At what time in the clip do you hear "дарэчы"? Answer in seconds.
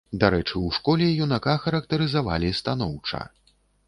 0.21-0.59